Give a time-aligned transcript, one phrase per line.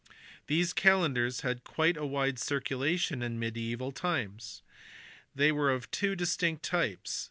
[0.47, 1.61] These calendars had
[1.95, 4.63] a wide circulation in mediaeval times.
[5.35, 7.19] They were of two distinct types.